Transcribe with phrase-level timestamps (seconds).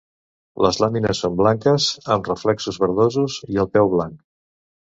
[0.65, 4.21] Les làmines són blanques amb reflexos verdosos i el peu blanc.